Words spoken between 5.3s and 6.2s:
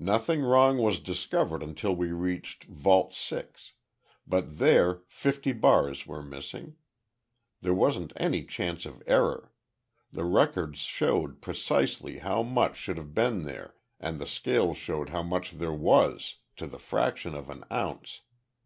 bars